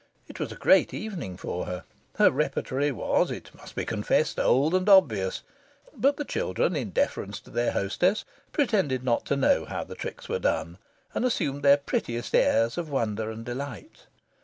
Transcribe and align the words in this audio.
It 0.27 0.39
was 0.39 0.51
a 0.51 0.55
great 0.55 0.95
evening 0.95 1.37
for 1.37 1.67
her. 1.67 1.83
Her 2.15 2.31
repertory 2.31 2.91
was, 2.91 3.29
it 3.29 3.53
must 3.53 3.75
be 3.75 3.85
confessed, 3.85 4.39
old 4.39 4.73
and 4.73 4.89
obvious; 4.89 5.43
but 5.95 6.17
the 6.17 6.25
children, 6.25 6.75
in 6.75 6.89
deference 6.89 7.39
to 7.41 7.51
their 7.51 7.73
hostess, 7.73 8.25
pretended 8.51 9.03
not 9.03 9.25
to 9.27 9.35
know 9.35 9.63
how 9.65 9.83
the 9.83 9.93
tricks 9.93 10.27
were 10.27 10.39
done, 10.39 10.79
and 11.13 11.23
assumed 11.23 11.61
their 11.61 11.77
prettiest 11.77 12.33
airs 12.33 12.79
of 12.79 12.89
wonder 12.89 13.29
and 13.29 13.45
delight. 13.45 14.07